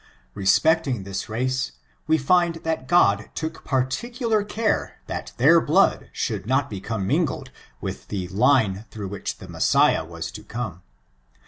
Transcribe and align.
Respecting 0.33 1.03
this 1.03 1.29
race, 1.29 1.73
we 2.07 2.17
find 2.17 2.55
that 2.63 2.87
God 2.87 3.29
took 3.35 3.63
partic 3.63 4.17
ular 4.17 4.43
care 4.49 4.99
that 5.05 5.31
their 5.37 5.61
blood 5.61 6.09
should 6.11 6.47
not 6.47 6.71
become 6.71 7.05
mingled 7.05 7.51
with 7.81 8.07
the 8.07 8.27
line 8.29 8.85
through 8.89 9.09
which 9.09 9.37
the 9.37 9.47
Messiah 9.47 10.03
was 10.03 10.31
to 10.31 10.43
come. 10.43 10.81